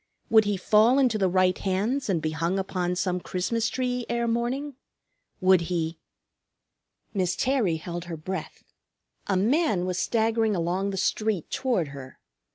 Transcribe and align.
Would 0.31 0.45
he 0.45 0.57
fall 0.57 0.97
into 0.97 1.19
the 1.19 1.29
right 1.29 1.55
hands 1.55 2.09
and 2.09 2.23
be 2.23 2.31
hung 2.31 2.57
upon 2.57 2.95
some 2.95 3.19
Christmas 3.19 3.69
tree 3.69 4.03
ere 4.09 4.27
morning? 4.27 4.73
Would 5.41 5.69
he 5.69 5.99
Miss 7.13 7.35
Terry 7.35 7.75
held 7.75 8.05
her 8.05 8.17
breath. 8.17 8.63
A 9.27 9.37
man 9.37 9.85
was 9.85 9.99
staggering 9.99 10.55
along 10.55 10.89
the 10.89 10.97
street 10.97 11.51
toward 11.51 11.89
her. 11.89 12.17